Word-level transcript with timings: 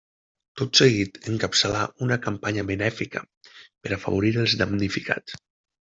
Tot 0.61 0.79
seguit 0.79 1.19
encapçalà 1.33 1.83
una 2.07 2.19
campanya 2.25 2.65
benèfica 2.73 3.25
per 3.51 3.97
afavorir 4.01 4.35
els 4.47 4.61
damnificats. 4.65 5.41